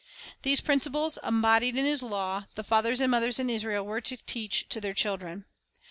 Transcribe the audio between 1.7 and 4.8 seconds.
in His law, the fathers and mothers in Israel were to teach